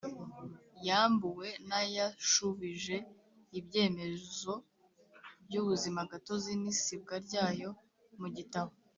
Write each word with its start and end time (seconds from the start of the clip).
yambuwe 0.87 1.47
n 1.67 1.69
ayashubije 1.81 2.95
ibyemezo 3.59 4.53
by 5.45 5.55
ubuzimagatozi 5.61 6.51
n 6.61 6.63
isibwa 6.73 7.15
ryayo 7.25 7.69
mu 8.21 8.27
gitabo 8.37 8.73